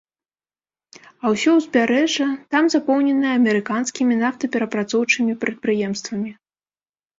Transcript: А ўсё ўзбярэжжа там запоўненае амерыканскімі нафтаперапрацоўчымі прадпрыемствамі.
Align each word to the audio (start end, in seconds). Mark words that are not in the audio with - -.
А 1.23 1.33
ўсё 1.33 1.51
ўзбярэжжа 1.57 2.27
там 2.55 2.63
запоўненае 2.75 3.33
амерыканскімі 3.41 4.19
нафтаперапрацоўчымі 4.25 5.39
прадпрыемствамі. 5.47 6.37